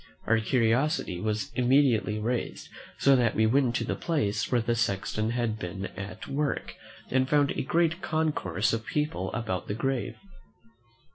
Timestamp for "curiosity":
0.39-1.19